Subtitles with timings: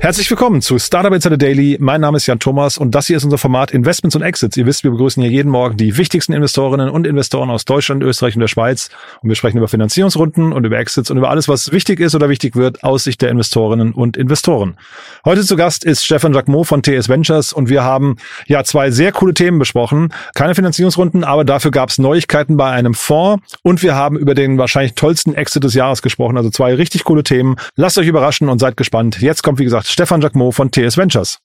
[0.00, 1.76] Herzlich willkommen zu Startup Insider Daily.
[1.80, 4.56] Mein Name ist Jan Thomas und das hier ist unser Format Investments und Exits.
[4.56, 8.36] Ihr wisst, wir begrüßen hier jeden Morgen die wichtigsten Investorinnen und Investoren aus Deutschland, Österreich
[8.36, 8.90] und der Schweiz.
[9.22, 12.28] Und wir sprechen über Finanzierungsrunden und über Exits und über alles, was wichtig ist oder
[12.28, 14.76] wichtig wird aus Sicht der Investorinnen und Investoren.
[15.24, 19.10] Heute zu Gast ist Stefan Jacquemot von TS Ventures und wir haben ja zwei sehr
[19.10, 20.14] coole Themen besprochen.
[20.36, 24.58] Keine Finanzierungsrunden, aber dafür gab es Neuigkeiten bei einem Fonds und wir haben über den
[24.58, 26.36] wahrscheinlich tollsten Exit des Jahres gesprochen.
[26.36, 27.56] Also zwei richtig coole Themen.
[27.74, 29.20] Lasst euch überraschen und seid gespannt.
[29.20, 31.38] Jetzt kommt, wie gesagt, Stefan Jacquemot von TS Ventures.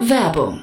[0.00, 0.62] Werbung.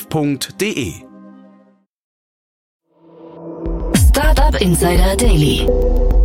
[0.09, 0.93] www.startup.de.
[3.95, 5.67] Startup Insider Daily.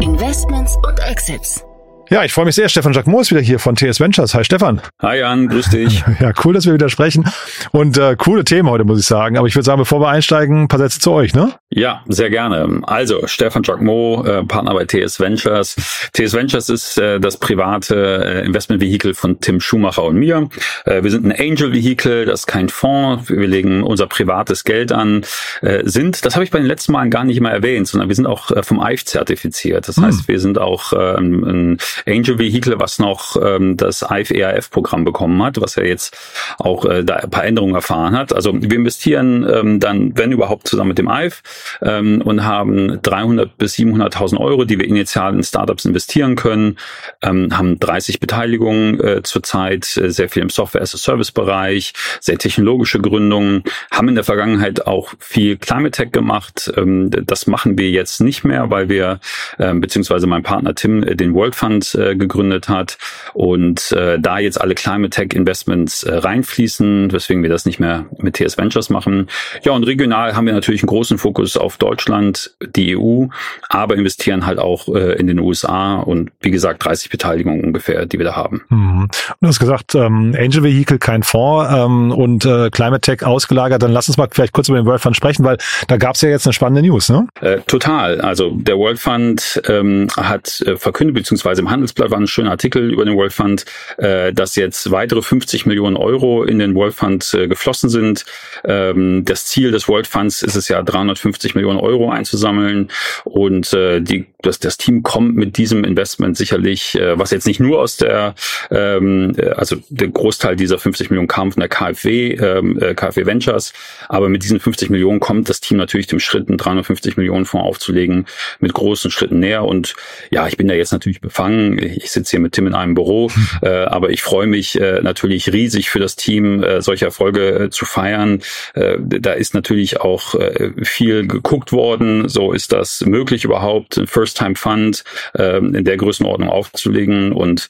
[0.01, 1.63] Investments und Exits.
[2.09, 2.69] Ja, ich freue mich sehr.
[2.69, 4.33] Stefan Jacquemot ist wieder hier von TS Ventures.
[4.35, 4.81] Hi Stefan.
[5.03, 6.05] Hi Jan, grüß dich.
[6.21, 7.25] Ja, cool, dass wir wieder sprechen.
[7.73, 9.37] Und äh, coole Themen heute, muss ich sagen.
[9.37, 11.53] Aber ich würde sagen, bevor wir einsteigen, ein paar Sätze zu euch, ne?
[11.77, 12.81] Ja, sehr gerne.
[12.85, 15.77] Also, Stefan Jacquemot, äh, Partner bei TS Ventures.
[16.15, 20.49] TS Ventures ist äh, das private äh, Investmentvehikel von Tim Schumacher und mir.
[20.87, 23.29] Äh, wir sind ein Angel-Vehikel, das ist kein Fonds.
[23.29, 25.27] Wir legen unser privates Geld an.
[25.61, 28.17] Äh, sind, das habe ich bei den letzten Malen gar nicht immer erwähnt, sondern wir
[28.17, 29.87] sind auch äh, vom EIF zertifiziert.
[29.87, 31.77] Das heißt, wir sind auch äh, ein
[32.07, 36.17] Angel Vehicle, was noch ähm, das IF ERF Programm bekommen hat, was ja jetzt
[36.57, 38.33] auch äh, da ein paar Änderungen erfahren hat.
[38.33, 41.43] Also wir investieren ähm, dann, wenn überhaupt, zusammen mit dem IF
[41.83, 46.77] ähm, und haben 300 bis 700.000 Euro, die wir initial in Startups investieren können,
[47.23, 54.09] ähm, haben 30 Beteiligungen äh, zurzeit, äh, sehr viel im Software-as-a-Service-Bereich, sehr technologische Gründungen, haben
[54.09, 56.73] in der Vergangenheit auch viel Climate Tech gemacht.
[56.77, 59.21] Ähm, das machen wir jetzt nicht mehr, weil wir,
[59.59, 62.99] äh, beziehungsweise mein Partner Tim, äh, den World Fund äh, gegründet hat
[63.35, 68.07] und äh, da jetzt alle Climate Tech Investments äh, reinfließen, weswegen wir das nicht mehr
[68.19, 69.29] mit TS Ventures machen.
[69.63, 73.27] Ja, und regional haben wir natürlich einen großen Fokus auf Deutschland, die EU,
[73.69, 78.19] aber investieren halt auch äh, in den USA und wie gesagt 30 Beteiligungen ungefähr, die
[78.19, 78.63] wir da haben.
[78.69, 79.09] Mhm.
[79.41, 83.83] Du hast gesagt, ähm, Angel Vehicle kein Fonds ähm, und äh, Climate Tech ausgelagert.
[83.83, 85.59] Dann lass uns mal vielleicht kurz über den World Fund sprechen, weil
[85.89, 87.27] da gab es ja jetzt eine spannende News, ne?
[87.41, 88.21] Äh, total.
[88.21, 92.91] Also der World Fund ähm, hat äh, verkündet, beziehungsweise im Handelsblatt war ein schöner Artikel
[92.93, 93.65] über den World Fund,
[93.99, 98.25] äh, dass jetzt weitere 50 Millionen Euro in den World Fund äh, geflossen sind.
[98.65, 102.89] Ähm, das Ziel des World Funds ist es ja, 350 Millionen Euro einzusammeln
[103.25, 107.61] und äh, die, das, das Team kommt mit diesem Investment sicherlich, äh, was jetzt nicht
[107.61, 108.35] nur aus der,
[108.71, 113.27] ähm, äh, also der Großteil dieser 50 Millionen kam von der KfW, ähm, äh, KfW
[113.27, 113.73] Ventures,
[114.09, 117.67] aber mit diesen 50 Millionen kommt das Team natürlich dem Schritt, einen 350 Millionen Fonds
[117.67, 118.27] aufzulegen,
[118.61, 119.95] mit großen Schritten näher und
[120.31, 121.79] ja, ich bin da jetzt natürlich befangen.
[121.79, 123.31] Ich sitze hier mit Tim in einem Büro,
[123.63, 127.71] äh, aber ich freue mich äh, natürlich riesig für das Team, äh, solche Erfolge äh,
[127.71, 128.43] zu feiern.
[128.75, 132.29] Äh, da ist natürlich auch äh, viel geguckt worden.
[132.29, 135.05] So ist das möglich überhaupt, First-Time-Fund
[135.35, 137.69] äh, in der Größenordnung aufzulegen und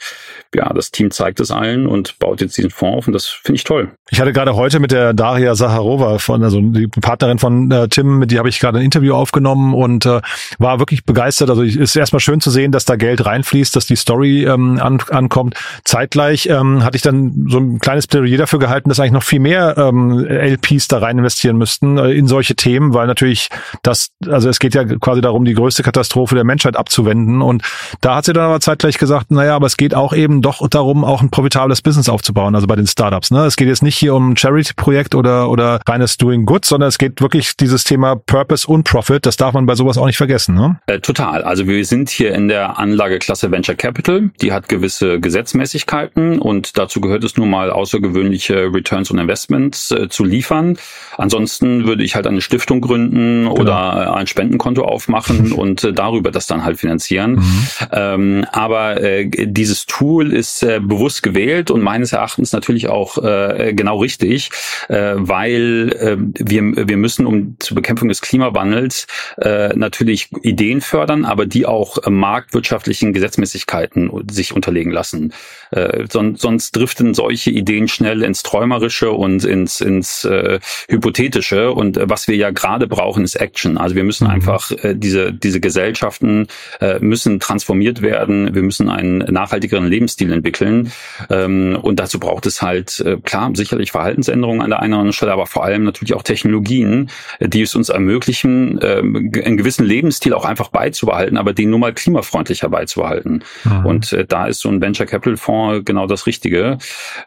[0.54, 3.56] ja, das Team zeigt es allen und baut jetzt diesen Fonds auf und das finde
[3.56, 3.90] ich toll.
[4.10, 8.18] Ich hatte gerade heute mit der Daria Saharova von, also die Partnerin von äh, Tim,
[8.18, 10.20] mit die habe ich gerade ein Interview aufgenommen und äh,
[10.58, 11.50] war wirklich begeistert.
[11.50, 14.78] Also es ist erstmal schön zu sehen, dass da Geld reinfließt, dass die Story ähm,
[14.80, 15.54] an, ankommt.
[15.84, 19.40] Zeitgleich ähm, hatte ich dann so ein kleines Plädoyer dafür gehalten, dass eigentlich noch viel
[19.40, 23.45] mehr ähm, LPs da rein investieren müssten äh, in solche Themen, weil natürlich
[23.82, 27.42] das, also es geht ja quasi darum, die größte Katastrophe der Menschheit abzuwenden.
[27.42, 27.62] Und
[28.00, 31.04] da hat sie dann aber zeitgleich gesagt, naja, aber es geht auch eben doch darum,
[31.04, 33.30] auch ein profitables Business aufzubauen, also bei den Startups.
[33.30, 33.44] Ne?
[33.44, 36.98] Es geht jetzt nicht hier um ein Charity-Projekt oder, oder reines Doing Good, sondern es
[36.98, 39.26] geht wirklich dieses Thema Purpose und Profit.
[39.26, 40.54] Das darf man bei sowas auch nicht vergessen.
[40.54, 40.78] Ne?
[40.86, 41.42] Äh, total.
[41.42, 44.30] Also wir sind hier in der Anlageklasse Venture Capital.
[44.40, 50.08] Die hat gewisse Gesetzmäßigkeiten und dazu gehört es nun mal außergewöhnliche Returns und Investments äh,
[50.08, 50.78] zu liefern.
[51.16, 53.60] Ansonsten würde ich halt eine Stiftung gründen genau.
[53.60, 57.32] oder ein Spendenkonto aufmachen und äh, darüber das dann halt finanzieren.
[57.32, 57.66] Mhm.
[57.92, 63.72] Ähm, aber äh, dieses Tool ist äh, bewusst gewählt und meines Erachtens natürlich auch äh,
[63.74, 64.50] genau richtig,
[64.88, 69.06] äh, weil äh, wir, wir müssen um zur Bekämpfung des Klimawandels
[69.38, 75.32] äh, natürlich Ideen fördern, aber die auch äh, marktwirtschaftlichen Gesetzmäßigkeiten sich unterlegen lassen.
[75.70, 81.72] Äh, son sonst driften solche Ideen schnell ins Träumerische und ins, ins äh, Hypothetische.
[81.72, 83.76] Und äh, was wir ja gerade brauchen, ist Action.
[83.76, 84.30] Also wir müssen mhm.
[84.30, 86.46] einfach äh, diese, diese Gesellschaften
[86.80, 88.54] äh, müssen transformiert werden.
[88.54, 90.92] Wir müssen einen nachhaltigeren Lebensstil entwickeln.
[91.30, 95.12] Ähm, und dazu braucht es halt, äh, klar, sicherlich Verhaltensänderungen an der einen oder anderen
[95.12, 100.32] Stelle, aber vor allem natürlich auch Technologien, die es uns ermöglichen, äh, einen gewissen Lebensstil
[100.32, 103.44] auch einfach beizubehalten, aber den nur mal klimafreundlicher beizubehalten.
[103.64, 103.86] Mhm.
[103.86, 106.78] Und äh, da ist so ein Venture Capital Fonds genau das Richtige.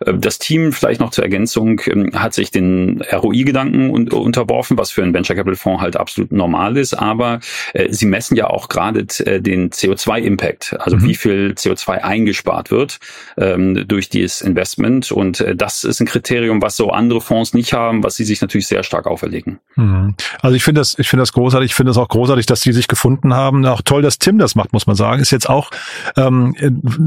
[0.05, 4.91] Äh, das Team, vielleicht noch zur Ergänzung, äh, hat sich den ROI-Gedanken un unterworfen, was
[4.91, 7.39] für einen Venture Capital Fonds halt absolut normal ist, aber
[7.73, 11.03] äh, sie messen ja auch gerade äh, den CO2-Impact, also mhm.
[11.03, 12.99] wie viel CO2 eingespart wird
[13.37, 15.11] ähm, durch dieses Investment.
[15.11, 18.41] Und äh, das ist ein Kriterium, was so andere Fonds nicht haben, was sie sich
[18.41, 19.59] natürlich sehr stark auferlegen.
[19.75, 20.15] Mhm.
[20.41, 21.71] Also ich finde das, ich finde das großartig.
[21.71, 23.65] Ich finde es auch großartig, dass die sich gefunden haben.
[23.65, 25.21] Auch toll, dass Tim das macht, muss man sagen.
[25.21, 25.71] Ist jetzt auch,
[26.17, 26.55] ähm,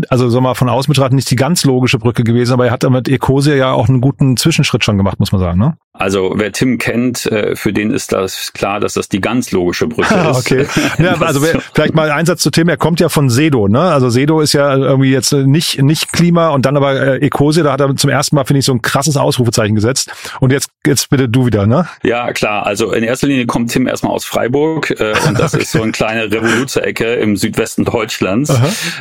[0.08, 2.82] also so mal von außen betrachtet, nicht die ganz logische Brücke gewesen, aber er hat
[2.82, 5.76] damit Ecosia ja auch einen guten Zwischenschritt schon gemacht, muss man sagen, ne?
[5.94, 9.86] Also wer Tim kennt, äh, für den ist das klar, dass das die ganz logische
[9.86, 10.38] Brücke ist.
[10.38, 10.66] okay.
[10.98, 12.68] Ja, also wer, vielleicht mal ein Satz zu Tim.
[12.68, 13.80] Er kommt ja von Sedo, ne?
[13.80, 17.62] Also Sedo ist ja irgendwie jetzt nicht nicht Klima und dann aber äh, Ecosia.
[17.62, 20.10] Da hat er zum ersten Mal finde ich so ein krasses Ausrufezeichen gesetzt.
[20.40, 21.86] Und jetzt jetzt bitte du wieder, ne?
[22.02, 22.66] Ja klar.
[22.66, 25.62] Also in erster Linie kommt Tim erstmal aus Freiburg äh, und das okay.
[25.62, 28.52] ist so eine kleine Revoluzzer-Ecke im Südwesten Deutschlands.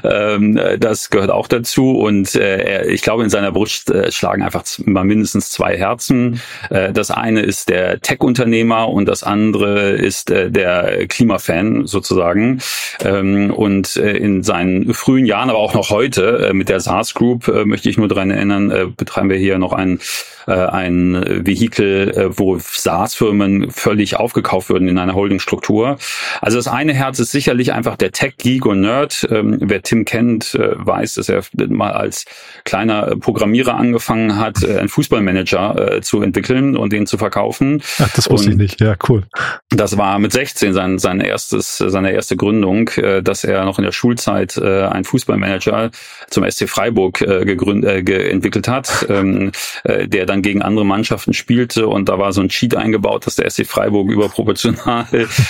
[0.04, 4.64] Ähm, das gehört auch dazu und äh, ich glaube in seiner Brust äh, schlagen einfach
[4.86, 6.42] mal mindestens zwei Herzen.
[6.70, 12.62] Äh, äh, das eine ist der Tech-Unternehmer und das andere ist äh, der Klimafan sozusagen.
[13.04, 17.48] Ähm, und äh, in seinen frühen Jahren, aber auch noch heute mit der SARS Group,
[17.66, 20.00] möchte ich nur daran erinnern, betreiben wir hier noch ein
[20.48, 25.98] äh, ein Vehikel, äh, wo SaaS-Firmen völlig aufgekauft würden in einer Holdingstruktur.
[26.42, 29.28] Also das eine Herz ist sicherlich einfach der Tech-Geek und Nerd.
[29.30, 32.26] Ähm, wer Tim kennt, äh, weiß, dass er mal als
[32.64, 37.82] kleiner Programmierer angefangen hat, äh, einen Fußballmanager äh, zu entwickeln und den zu verkaufen.
[38.00, 38.82] Ach, das wusste und ich nicht.
[38.82, 39.24] Ja, cool.
[39.70, 43.86] Das war mit 16 sein, sein erstes, seine erste Gründung, äh, dass er noch in
[43.86, 45.92] der Schulzeit äh, einen Fußballmanager
[46.30, 49.52] zum SC Freiburg äh, gegründet, äh, entwickelt hat, ähm,
[49.84, 53.36] äh, der dann gegen andere Mannschaften spielte und da war so ein Cheat eingebaut, dass
[53.36, 55.08] der SC Freiburg überproportional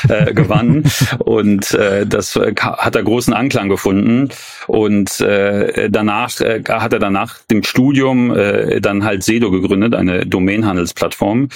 [0.07, 0.83] äh, gewann.
[1.19, 4.29] Und äh, das äh, hat er großen Anklang gefunden.
[4.67, 10.25] Und äh, danach äh, hat er danach dem Studium äh, dann halt Sedo gegründet, eine
[10.25, 11.49] Domainhandelsplattform.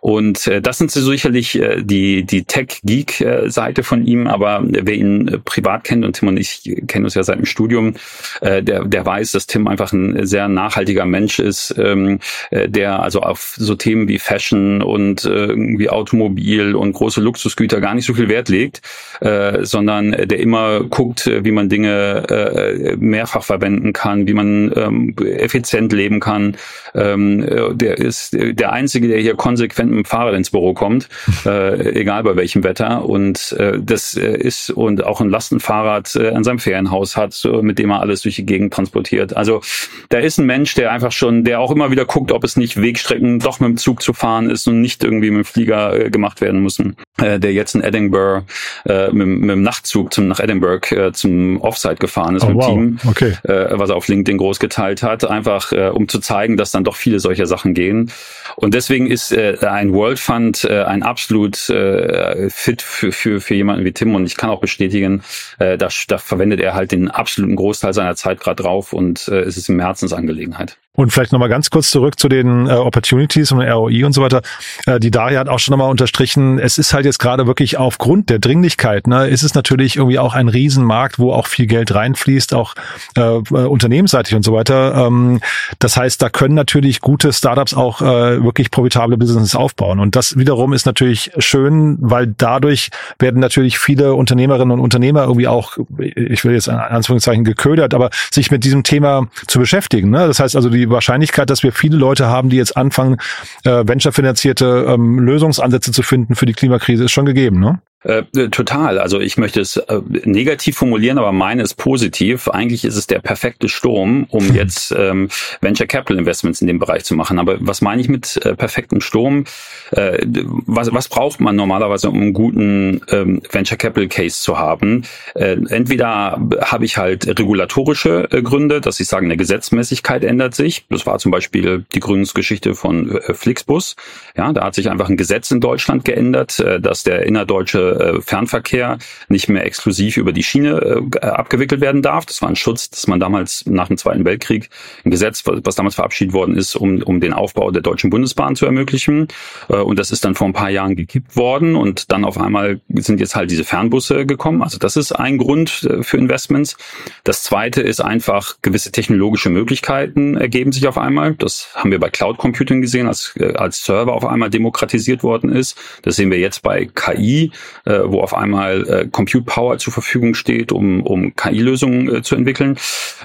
[0.00, 4.62] Und äh, das sind sicherlich äh, die die Tech Geek äh, Seite von ihm, aber
[4.64, 7.94] wer ihn äh, privat kennt und Tim und ich kennen uns ja seit dem Studium,
[8.40, 12.20] äh, der der weiß, dass Tim einfach ein sehr nachhaltiger Mensch ist, ähm,
[12.50, 17.80] äh, der also auf so Themen wie Fashion und äh, irgendwie Automobil und große Luxusgüter
[17.80, 18.82] gar nicht so viel Wert legt,
[19.20, 25.16] äh, sondern der immer guckt, wie man Dinge äh, mehrfach verwenden kann, wie man ähm,
[25.18, 26.56] effizient leben kann.
[26.94, 31.08] Ähm, der ist der Einzige, der hier konsequent mit dem Fahrrad ins Büro kommt,
[31.44, 33.04] äh, egal bei welchem Wetter.
[33.04, 37.90] Und äh, das ist und auch ein Lastenfahrrad äh, an seinem Ferienhaus hat, mit dem
[37.90, 39.36] er alles durch die Gegend transportiert.
[39.36, 39.60] Also
[40.08, 42.80] da ist ein Mensch, der einfach schon, der auch immer wieder guckt, ob es nicht
[42.80, 46.10] Wegstrecken doch mit dem Zug zu fahren ist und nicht irgendwie mit dem Flieger äh,
[46.10, 46.96] gemacht werden müssen.
[47.20, 48.46] Äh, der jetzt in Edinburgh
[48.86, 52.54] äh, mit, mit dem Nachtzug zum, nach Edinburgh äh, zum Offsite gefahren ist oh, mit
[52.54, 52.68] dem wow.
[52.68, 53.32] Team, okay.
[53.44, 56.84] äh, was er auf LinkedIn groß geteilt hat, einfach äh, um zu zeigen, dass dann
[56.84, 58.10] doch viele solcher Sachen gehen.
[58.56, 63.54] Und deswegen ist äh, ein World Fund äh, ein absolut äh, fit für, für, für
[63.54, 65.22] jemanden wie Tim und ich kann auch bestätigen,
[65.58, 69.40] äh, da, da verwendet er halt den absoluten Großteil seiner Zeit gerade drauf und äh,
[69.40, 70.78] es ist ihm Herzensangelegenheit.
[70.94, 74.42] Und vielleicht nochmal ganz kurz zurück zu den äh, Opportunities und ROI und so weiter.
[74.84, 78.28] Äh, die Daria hat auch schon nochmal unterstrichen, es ist halt jetzt gerade wirklich aufgrund
[78.28, 82.52] der Dringlichkeit, ne, ist es natürlich irgendwie auch ein Riesenmarkt, wo auch viel Geld reinfließt,
[82.52, 82.74] auch
[83.16, 85.06] äh, äh, unternehmensseitig und so weiter.
[85.06, 85.40] Ähm,
[85.78, 89.98] das heißt, da können natürlich gute Startups auch äh, wirklich profitable Businesses aufbauen.
[89.98, 95.48] Und das wiederum ist natürlich schön, weil dadurch werden natürlich viele Unternehmerinnen und Unternehmer irgendwie
[95.48, 100.10] auch, ich will jetzt in Anführungszeichen geködert, aber sich mit diesem Thema zu beschäftigen.
[100.10, 100.26] Ne?
[100.26, 103.16] Das heißt also, die die Wahrscheinlichkeit, dass wir viele Leute haben, die jetzt anfangen,
[103.64, 107.80] äh, venture-finanzierte ähm, Lösungsansätze zu finden für die Klimakrise, ist schon gegeben, ne?
[108.04, 108.98] Äh, total.
[108.98, 112.48] Also ich möchte es äh, negativ formulieren, aber meine ist positiv.
[112.48, 115.28] Eigentlich ist es der perfekte Sturm, um jetzt ähm,
[115.60, 117.38] Venture Capital Investments in dem Bereich zu machen.
[117.38, 119.44] Aber was meine ich mit äh, perfektem Sturm?
[119.92, 120.18] Äh,
[120.66, 125.04] was, was braucht man normalerweise, um einen guten ähm, Venture Capital Case zu haben?
[125.34, 130.86] Äh, entweder habe ich halt regulatorische äh, Gründe, dass ich sage, eine Gesetzmäßigkeit ändert sich.
[130.90, 133.94] Das war zum Beispiel die Gründungsgeschichte von äh, Flixbus.
[134.36, 138.20] Ja, da hat sich einfach ein Gesetz in Deutschland geändert, äh, dass der innerdeutsche äh,
[138.20, 142.26] Fernverkehr nicht mehr exklusiv über die Schiene äh, abgewickelt werden darf.
[142.26, 144.68] Das war ein Schutz, dass man damals nach dem Zweiten Weltkrieg
[145.04, 148.66] ein Gesetz, was damals verabschiedet worden ist, um, um den Aufbau der Deutschen Bundesbahn zu
[148.66, 149.28] ermöglichen.
[149.68, 152.80] Äh, und das ist dann vor ein paar Jahren gekippt worden und dann auf einmal
[152.88, 154.62] sind jetzt halt diese Fernbusse gekommen.
[154.62, 156.76] Also das ist ein Grund für Investments.
[157.24, 161.34] Das zweite ist einfach gewisse technologische Möglichkeiten ergeben sich auf einmal.
[161.34, 165.76] Das haben wir bei Cloud Computing gesehen, als, als Server auf einmal demokratisiert worden ist.
[166.02, 167.52] Das sehen wir jetzt bei KI,
[167.84, 172.36] äh, wo auf einmal äh, Compute Power zur Verfügung steht, um, um KI-Lösungen äh, zu
[172.36, 172.78] entwickeln.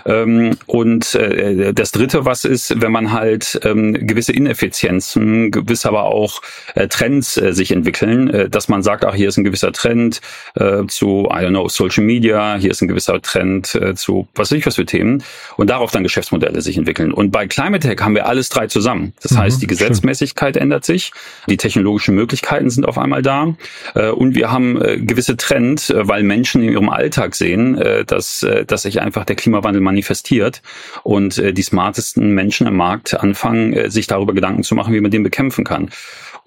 [0.06, 6.04] Ähm, und äh, das Dritte, was ist, wenn man halt ähm, gewisse Ineffizienzen, gewisse aber
[6.04, 6.42] auch
[6.76, 10.22] äh, Trends äh, sich entwickeln, äh, dass man sagt, ach, hier ist ein gewisser Trend
[10.56, 14.52] äh, zu, I don't know, Social Media, hier ist ein gewisser Trend äh, zu was
[14.52, 15.24] weiß ich was für Themen
[15.58, 17.12] und darauf dann Geschäftsmodelle sich entwickeln.
[17.12, 19.14] Und bei Climate Tech haben wir alles drei zusammen.
[19.22, 20.64] Das mhm, heißt, die Gesetzmäßigkeit stimmt.
[20.64, 21.12] ändert sich,
[21.48, 23.56] die technologischen Möglichkeiten sind auf einmal da
[23.96, 28.06] äh, und wir haben äh, gewisse Trends, äh, weil Menschen in ihrem Alltag sehen, äh,
[28.06, 30.62] dass, äh, dass sich einfach der Klimawandel manifestiert
[31.04, 35.01] und äh, die smartesten Menschen im Markt anfangen, äh, sich darüber Gedanken zu machen, wie
[35.01, 35.89] man den bekämpfen kann.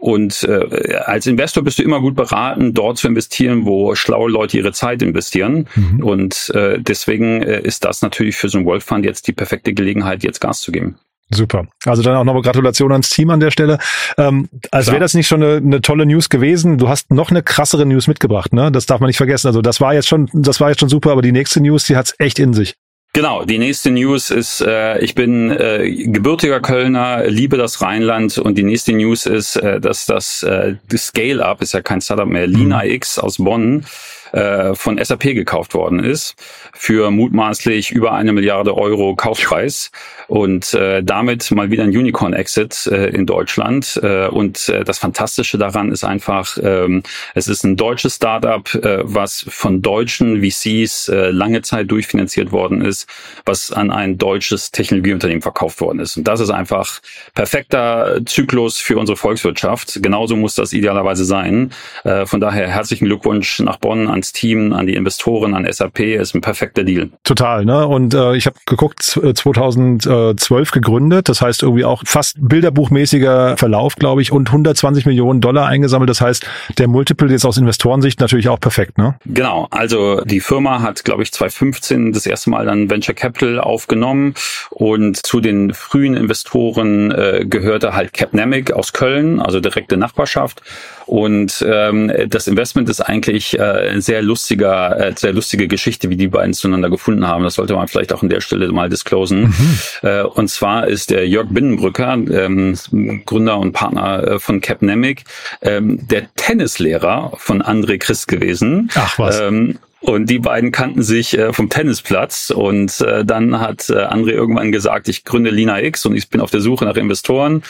[0.01, 4.57] Und äh, als Investor bist du immer gut beraten, dort zu investieren, wo schlaue Leute
[4.57, 5.69] ihre Zeit investieren.
[5.75, 6.03] Mhm.
[6.03, 9.75] Und äh, deswegen äh, ist das natürlich für so ein World Fund jetzt die perfekte
[9.75, 10.97] Gelegenheit, jetzt Gas zu geben.
[11.33, 11.67] Super.
[11.85, 13.79] Also dann auch nochmal Gratulation ans Team an der Stelle.
[14.19, 16.77] Ähm, als wäre das nicht schon eine, eine tolle News gewesen.
[16.77, 18.73] Du hast noch eine krassere News mitgebracht, ne?
[18.73, 19.47] Das darf man nicht vergessen.
[19.47, 21.97] Also das war jetzt schon, das war jetzt schon super, aber die nächste News, die
[21.97, 22.75] hat's echt in sich.
[23.13, 28.57] Genau, die nächste News ist, äh, ich bin äh, gebürtiger Kölner, liebe das Rheinland und
[28.57, 32.85] die nächste News ist, äh, dass das äh, Scale-Up, ist ja kein Startup mehr, Lina
[32.85, 32.91] mhm.
[32.91, 33.85] X aus Bonn,
[34.33, 36.35] äh, von SAP gekauft worden ist
[36.73, 39.91] für mutmaßlich über eine Milliarde Euro Kaufpreis
[40.29, 43.99] und äh, damit mal wieder ein Unicorn-Exit äh, in Deutschland.
[44.03, 47.03] Äh, und äh, das Fantastische daran ist einfach, ähm,
[47.35, 52.81] es ist ein deutsches Startup, äh, was von deutschen VCs äh, lange Zeit durchfinanziert worden
[52.81, 53.09] ist,
[53.45, 56.17] was an ein deutsches Technologieunternehmen verkauft worden ist.
[56.17, 57.01] Und das ist einfach
[57.35, 60.01] perfekter Zyklus für unsere Volkswirtschaft.
[60.03, 61.73] Genauso muss das idealerweise sein.
[62.05, 66.01] Äh, von daher herzlichen Glückwunsch nach Bonn ans Team, an die Investoren, an SAP.
[66.01, 67.11] Ist ein perfekter Deal.
[67.25, 67.87] Total, ne?
[67.87, 71.29] Und äh, ich habe geguckt, 2000 äh, 2012 gegründet.
[71.29, 76.11] Das heißt irgendwie auch fast bilderbuchmäßiger Verlauf, glaube ich, und 120 Millionen Dollar eingesammelt.
[76.11, 76.47] Das heißt,
[76.79, 79.17] der Multiple jetzt aus Investorensicht natürlich auch perfekt, ne?
[79.27, 79.69] Genau.
[79.71, 84.35] Also die Firma hat, glaube ich, 2015 das erste Mal dann Venture Capital aufgenommen
[84.71, 90.63] und zu den frühen Investoren äh, gehörte halt Capnamic aus Köln, also direkte Nachbarschaft.
[91.11, 96.29] Und ähm, das Investment ist eigentlich äh, sehr lustiger, äh, sehr lustige Geschichte, wie die
[96.29, 97.43] beiden zueinander gefunden haben.
[97.43, 99.47] Das sollte man vielleicht auch an der Stelle mal disclosen.
[99.47, 99.79] Mhm.
[100.03, 102.79] Äh, und zwar ist der Jörg Binnenbrücker, ähm,
[103.27, 105.25] Gründer und Partner äh, von Capnemic,
[105.63, 108.89] ähm, der Tennislehrer von André Christ gewesen.
[108.95, 109.41] Ach was.
[109.41, 112.51] Ähm, und die beiden kannten sich äh, vom Tennisplatz.
[112.51, 116.41] Und äh, dann hat äh, André irgendwann gesagt, ich gründe Lina X und ich bin
[116.41, 117.63] auf der Suche nach Investoren.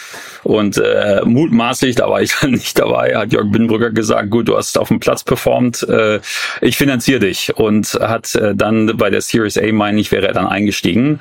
[0.45, 4.57] Und äh, mutmaßlich, da war ich dann nicht dabei, hat Jörg Binnenbrücker gesagt, gut, du
[4.57, 6.21] hast auf dem Platz performt, äh,
[6.61, 7.57] ich finanziere dich.
[7.57, 11.19] Und hat äh, dann bei der Series A, meine ich, wäre er dann eingestiegen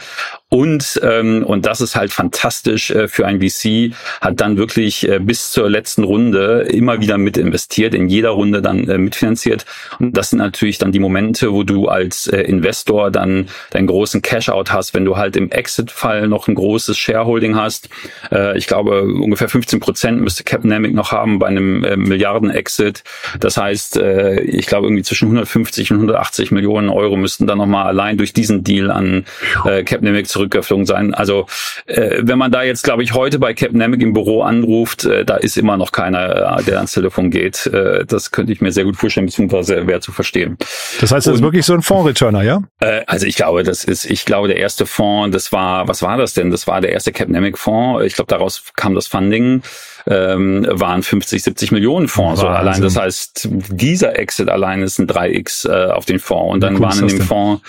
[0.51, 5.19] und, ähm, und das ist halt fantastisch äh, für ein VC, hat dann wirklich äh,
[5.19, 9.67] bis zur letzten Runde immer wieder mit investiert, in jeder Runde dann äh, mitfinanziert.
[9.99, 14.23] Und das sind natürlich dann die Momente, wo du als äh, Investor dann deinen großen
[14.23, 17.89] Cash-out hast, wenn du halt im Exit-Fall noch ein großes Shareholding hast.
[18.31, 23.03] Äh, ich glaube, ungefähr 15 Prozent müsste Capnamic noch haben bei einem äh, Milliarden-Exit.
[23.39, 27.85] Das heißt, äh, ich glaube, irgendwie zwischen 150 und 180 Millionen Euro müssten dann nochmal
[27.85, 29.25] allein durch diesen Deal an
[29.63, 31.13] äh, Capnamic zurück zurückgeflogen sein.
[31.13, 31.45] Also
[31.85, 35.25] äh, wenn man da jetzt, glaube ich, heute bei Captain Nemec im Büro anruft, äh,
[35.25, 37.65] da ist immer noch keiner, äh, der ans Telefon geht.
[37.67, 40.57] Äh, das könnte ich mir sehr gut vorstellen, beziehungsweise schwer zu verstehen.
[41.01, 42.61] Das heißt, das ist wirklich so ein Fonds-Returner, ja?
[42.79, 46.17] Äh, also ich glaube, das ist, ich glaube, der erste Fonds, das war, was war
[46.17, 46.51] das denn?
[46.51, 48.05] Das war der erste Captain Nemec Fonds.
[48.05, 49.61] Ich glaube, daraus kam das Funding
[50.09, 52.41] ähm, waren 50, 70 Millionen Fonds.
[52.41, 56.53] So allein, das heißt, dieser Exit allein ist ein 3x äh, auf den Fonds.
[56.53, 57.61] Und dann waren in dem Fonds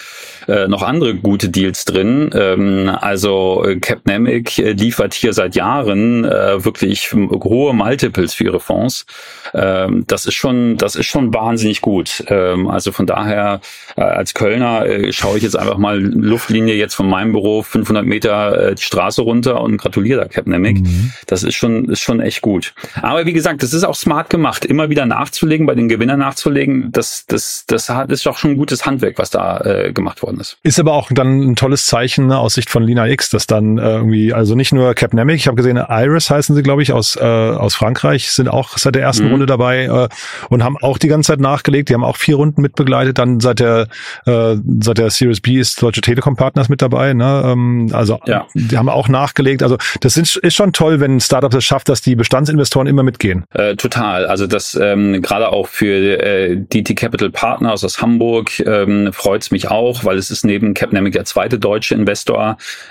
[0.48, 2.30] äh, noch andere gute Deals drin.
[2.34, 8.44] Ähm, Ähm, also äh, Capnamic äh, liefert hier seit Jahren äh, wirklich hohe Multiples für
[8.44, 9.06] ihre Fonds.
[9.54, 12.24] Ähm, das ist schon, das ist schon wahnsinnig gut.
[12.28, 13.60] Ähm, also von daher
[13.96, 18.04] äh, als Kölner äh, schaue ich jetzt einfach mal Luftlinie jetzt von meinem Büro 500
[18.04, 20.80] Meter äh, die Straße runter und gratuliere da Capnamic.
[20.80, 21.12] Mhm.
[21.26, 22.74] Das ist schon, ist schon echt gut.
[23.00, 26.92] Aber wie gesagt, das ist auch smart gemacht, immer wieder nachzulegen, bei den Gewinnern nachzulegen.
[26.92, 30.58] Das, das, das hat, ist doch schon ein gutes Handwerk, was da gemacht worden ist.
[30.62, 33.78] Ist aber auch dann ein tolles Zeichen ne, aus Sicht von Lina X, dass dann
[33.78, 37.14] äh, irgendwie, also nicht nur Capnamic, ich habe gesehen, Iris heißen sie, glaube ich, aus,
[37.14, 39.30] äh, aus Frankreich, sind auch seit der ersten mhm.
[39.32, 40.08] Runde dabei äh,
[40.48, 41.88] und haben auch die ganze Zeit nachgelegt.
[41.88, 43.18] Die haben auch vier Runden mitbegleitet.
[43.18, 43.86] Dann seit der
[44.26, 47.14] äh, seit der Series B ist Deutsche Telekom Partners mit dabei.
[47.14, 47.42] Ne?
[47.46, 48.46] Ähm, also ja.
[48.54, 49.62] die haben auch nachgelegt.
[49.62, 53.02] Also das sind, ist schon toll, wenn ein Startup es schafft, dass die Bestandsinvestoren immer
[53.02, 53.44] mitgehen.
[53.54, 54.26] Äh, total.
[54.26, 59.50] Also das ähm, gerade auch für äh, DT Capital Partners aus Hamburg ähm, freut es
[59.50, 62.39] mich auch, weil es ist neben Capnamic der zweite deutsche Investor.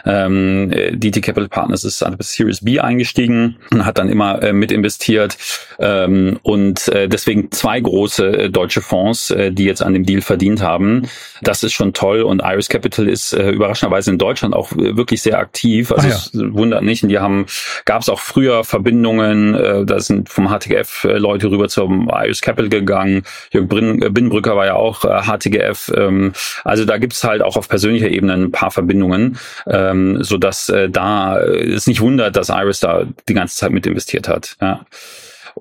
[0.05, 4.71] Ähm, DT Capital Partners ist an Series B eingestiegen und hat dann immer äh, mit
[4.71, 5.37] investiert.
[5.79, 10.21] Ähm, und äh, deswegen zwei große äh, deutsche Fonds, äh, die jetzt an dem Deal
[10.21, 11.07] verdient haben.
[11.41, 12.21] Das ist schon toll.
[12.21, 15.91] Und Iris Capital ist äh, überraschenderweise in Deutschland auch äh, wirklich sehr aktiv.
[15.91, 16.15] Also ah, ja.
[16.15, 17.03] es wundert nicht.
[17.03, 17.45] Und die haben,
[17.85, 22.41] gab es auch früher Verbindungen, äh, da sind vom HTGF äh, Leute rüber zum Iris
[22.41, 23.23] Capital gegangen.
[23.51, 25.91] Jörg Brin, äh, Binnenbrücker war ja auch äh, HTGF.
[25.95, 30.69] Ähm, also da gibt's halt auch auf persönlicher Ebene ein paar Verbindungen, ähm, so dass
[30.69, 34.55] äh, da äh, es nicht wundert, dass Iris da die ganze Zeit mit investiert hat.
[34.61, 34.85] Ja.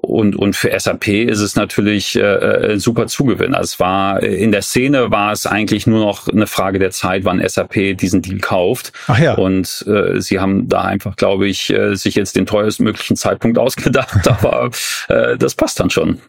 [0.00, 3.54] Und, und für SAP ist es natürlich äh, äh, super Zugewinn.
[3.54, 7.25] Also es war in der Szene war es eigentlich nur noch eine Frage der Zeit,
[7.25, 8.92] wann SAP diesen Deal kauft.
[9.08, 9.35] Ach ja.
[9.35, 14.28] Und äh, sie haben da einfach, glaube ich, äh, sich jetzt den teuerstmöglichen Zeitpunkt ausgedacht.
[14.28, 14.70] Aber
[15.08, 16.20] äh, das passt dann schon.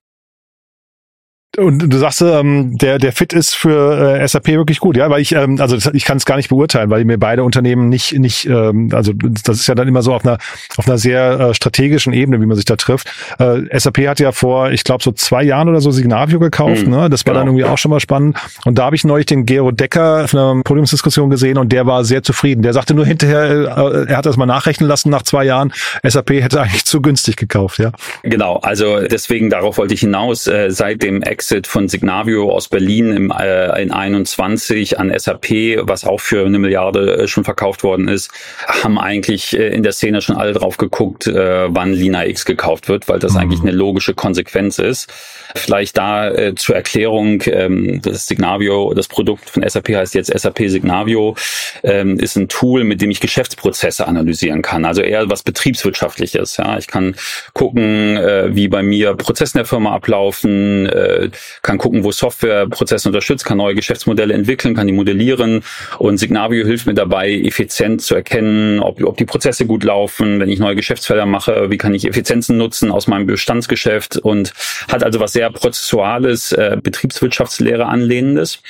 [1.58, 5.20] Und du sagst, ähm, der der Fit ist für äh, SAP wirklich gut, ja, weil
[5.20, 8.46] ich ähm, also ich kann es gar nicht beurteilen, weil mir beide Unternehmen nicht nicht
[8.46, 10.38] ähm, also das ist ja dann immer so auf einer
[10.78, 13.12] auf einer sehr äh, strategischen Ebene, wie man sich da trifft.
[13.40, 16.92] Äh, SAP hat ja vor, ich glaube so zwei Jahren oder so Signavio gekauft, mhm,
[16.92, 17.10] ne?
[17.10, 17.40] Das war genau.
[17.40, 18.38] dann irgendwie auch schon mal spannend.
[18.66, 22.06] Und da habe ich neulich den Gero Decker auf einer Podiumsdiskussion gesehen und der war
[22.06, 22.62] sehr zufrieden.
[22.62, 25.74] Der sagte nur hinterher, äh, er hat das mal nachrechnen lassen nach zwei Jahren.
[26.08, 27.92] SAP hätte eigentlich zu günstig gekauft, ja.
[28.22, 30.46] Genau, also deswegen darauf wollte ich hinaus.
[30.46, 35.52] Äh, seit dem Exit von Signavio aus Berlin im, äh, in 21 an SAP,
[35.84, 38.30] was auch für eine Milliarde äh, schon verkauft worden ist,
[38.68, 42.90] haben eigentlich äh, in der Szene schon alle drauf geguckt, äh, wann Lina X gekauft
[42.90, 43.40] wird, weil das mhm.
[43.40, 45.10] eigentlich eine logische Konsequenz ist.
[45.56, 50.68] Vielleicht da äh, zur Erklärung, ähm, das Signavio, das Produkt von SAP heißt jetzt SAP
[50.68, 51.36] Signavio,
[51.84, 54.84] ähm, ist ein Tool, mit dem ich Geschäftsprozesse analysieren kann.
[54.84, 56.58] Also eher was betriebswirtschaftliches.
[56.58, 57.16] Ja, ich kann
[57.54, 61.29] gucken, äh, wie bei mir Prozesse in der Firma ablaufen, äh,
[61.62, 65.64] kann gucken, wo Software Prozesse unterstützt, kann neue Geschäftsmodelle entwickeln, kann die modellieren
[65.98, 70.50] und Signavio hilft mir dabei, effizient zu erkennen, ob, ob die Prozesse gut laufen, wenn
[70.50, 74.54] ich neue Geschäftsfelder mache, wie kann ich Effizienzen nutzen aus meinem Bestandsgeschäft und
[74.88, 78.62] hat also was sehr prozessuales, äh, Betriebswirtschaftslehre anlehnendes.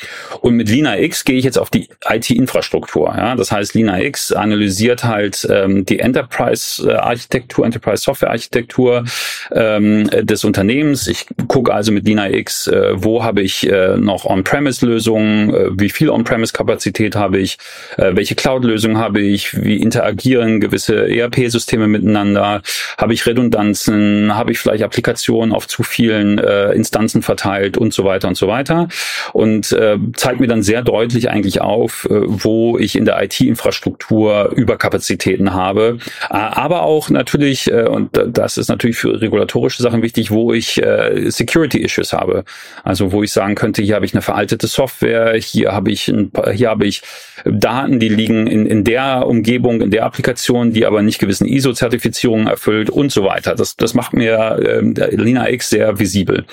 [0.41, 3.13] Und mit Lina X gehe ich jetzt auf die IT-Infrastruktur.
[3.15, 3.36] Ja?
[3.36, 9.06] Das heißt, Lina X analysiert halt ähm, die Enterprise-Architektur, Enterprise-Software-Architektur
[9.52, 11.08] ähm, des Unternehmens.
[11.08, 15.89] Ich gucke also mit Lina X, äh, wo habe ich äh, noch On-Premise-Lösungen, äh, wie
[15.89, 17.57] viel On-Premise-Kapazität habe ich,
[17.97, 22.62] äh, welche Cloud-Lösungen habe ich, wie interagieren gewisse ERP-Systeme miteinander,
[22.97, 28.03] habe ich Redundanzen, habe ich vielleicht Applikationen auf zu vielen äh, Instanzen verteilt und so
[28.03, 28.88] weiter und so weiter.
[29.33, 34.51] Und äh, zeigt mir dann sehr deutlich eigentlich auf, äh, wo ich in der IT-Infrastruktur
[34.55, 35.99] Überkapazitäten habe.
[36.29, 41.29] Aber auch natürlich, äh, und das ist natürlich für regulatorische Sachen wichtig, wo ich äh,
[41.29, 42.38] Security-Issues habe.
[42.84, 46.32] Also wo ich sagen könnte, hier habe ich eine veraltete Software, hier habe ich ein,
[46.54, 47.02] hier habe ich
[47.45, 52.47] Daten, die liegen in, in der Umgebung, in der Applikation, die aber nicht gewissen ISO-Zertifizierungen
[52.47, 53.56] erfüllt und so weiter.
[53.56, 56.45] Das, das macht mir äh, Lina X sehr visibel.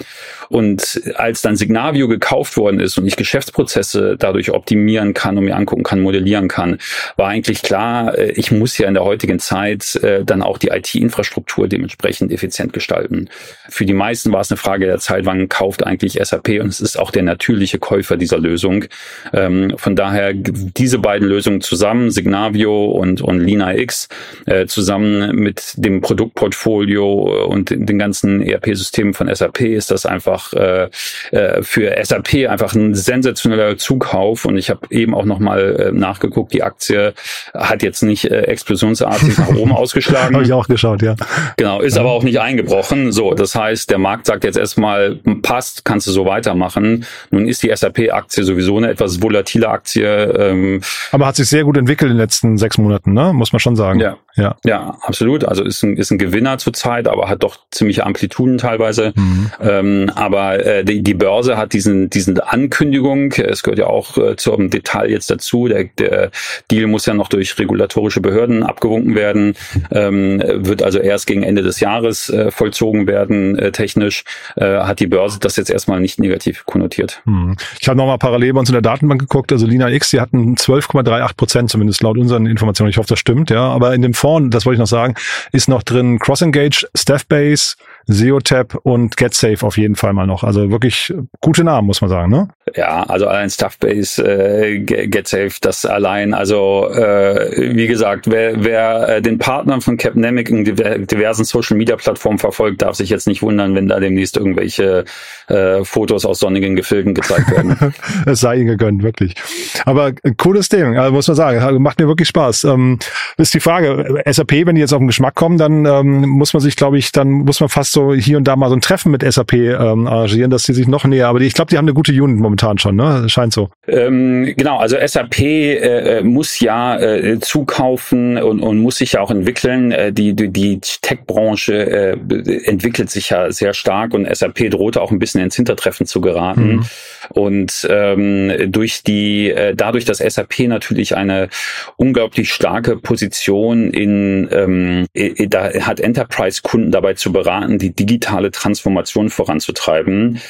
[0.49, 5.57] Und als dann Signavio gekauft worden ist und ich Geschäftsprozesse dadurch optimieren kann und mir
[5.57, 6.79] angucken kann, modellieren kann,
[7.17, 10.69] war eigentlich klar, äh, ich muss ja in der heutigen Zeit äh, dann auch die
[10.69, 13.29] IT-Infrastruktur dementsprechend effizient gestalten.
[13.69, 16.81] Für die meisten war es eine Frage der Zeit, wann kauft eigentlich SAP und es
[16.81, 18.85] ist auch der natürliche Käufer dieser Lösung.
[19.33, 24.09] Ähm, von daher diese beiden Lösungen zusammen, Signavio und, und Lina X,
[24.47, 30.89] äh, zusammen mit dem Produktportfolio und den ganzen ERP-Systemen von SAP ist das einfach äh,
[31.31, 34.45] äh, für SAP einfach ein sensationeller Zukauf.
[34.45, 37.15] Und ich habe eben auch nochmal äh, nachgeguckt, die Aktie
[37.55, 40.35] hat jetzt nicht äh, explosionsartig nach oben ausgeschlagen.
[40.35, 41.17] habe ich auch geschaut, ja.
[41.57, 42.03] Genau, ist ja.
[42.03, 43.13] aber auch nicht eingebrochen.
[43.13, 47.05] So, das heißt, der Markt sagt jetzt erstmal, passt, kannst du so weitermachen.
[47.31, 50.07] Nun ist die SAP-Aktie sowieso eine etwas volatile Aktie.
[50.07, 50.81] Ähm,
[51.13, 53.33] Aber hat sich sehr gut entwickelt in den letzten sechs Monaten, ne?
[53.33, 54.01] muss man schon sagen.
[54.01, 55.45] Ja, ja, ja absolut.
[55.45, 59.13] Also ist ein, ist ein Gewinner zurzeit, aber hat doch ziemliche Amplituden teilweise.
[59.15, 59.51] Mhm.
[59.61, 64.37] Ähm, aber äh, die, die Börse hat diesen, diesen Ankündigung, es gehört ja auch äh,
[64.37, 66.31] zum Detail jetzt dazu, der, der
[66.71, 69.55] Deal muss ja noch durch regulatorische Behörden abgewunken werden,
[69.91, 74.25] ähm, wird also erst gegen Ende des Jahres äh, vollzogen werden, äh, technisch,
[74.57, 77.23] äh, hat die Börse das jetzt erstmal nicht negativ konnotiert.
[77.25, 77.57] Hm.
[77.81, 80.55] Ich habe nochmal parallel bei uns in der Datenbank geguckt, also Lina X, die hatten
[80.55, 82.91] 12,38 Prozent, zumindest laut unseren Informationen.
[82.91, 83.69] Ich hoffe, das stimmt, ja.
[83.69, 85.15] Aber in dem Fonds, das wollte ich noch sagen,
[85.53, 87.77] ist noch drin CrossEngage, Staffbase,
[88.11, 90.45] Zeotap und GetSafe auf jeden Fall mal noch.
[90.45, 92.49] Also wirklich gute Namen, muss man sagen, ne?
[92.75, 99.23] Ja, also allein Stuffbase, äh, GetSafe, das allein, also äh, wie gesagt, wer, wer äh,
[99.23, 104.01] den Partnern von Capnemic in diversen Social-Media-Plattformen verfolgt, darf sich jetzt nicht wundern, wenn da
[104.01, 105.05] demnächst irgendwelche
[105.47, 107.95] äh, Fotos aus sonnigen Gefilden gezeigt werden.
[108.27, 109.37] es sei ihnen gegönnt, wirklich.
[109.85, 112.65] Aber cooles Ding, also muss man sagen, macht mir wirklich Spaß.
[112.65, 112.99] Ähm,
[113.37, 116.61] ist die Frage, SAP, wenn die jetzt auf den Geschmack kommen, dann ähm, muss man
[116.61, 119.13] sich, glaube ich, dann muss man fast so hier und da mal so ein Treffen
[119.13, 121.85] mit SAP ähm, arrangieren, dass sie sich noch näher, aber die, ich glaube, die haben
[121.85, 123.29] eine gute Unit momentan schon, ne?
[123.29, 123.71] Scheint so.
[123.89, 129.21] Ähm, genau, also SAP äh, äh, muss ja äh, zukaufen und, und muss sich ja
[129.21, 129.93] auch entwickeln.
[129.93, 135.11] Äh, die die, die Tech-Branche äh, entwickelt sich ja sehr stark und SAP drohte auch
[135.11, 136.77] ein bisschen ins Hintertreffen zu geraten.
[136.77, 136.85] Mhm.
[137.31, 141.49] Und ähm, durch die, äh, dadurch, dass SAP natürlich eine
[141.97, 145.07] unglaublich starke Position in, ähm,
[145.49, 150.41] da hat Enterprise-Kunden dabei zu beraten, die digitale Transformation voranzutreiben,